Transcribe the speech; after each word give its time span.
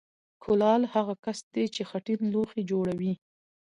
کولال 0.43 0.81
هغه 0.93 1.13
کس 1.25 1.39
دی 1.53 1.65
چې 1.75 1.81
خټین 1.89 2.21
لوښي 2.33 2.61
جوړوي 2.71 3.13